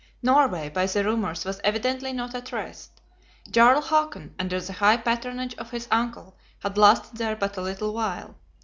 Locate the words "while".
7.93-8.35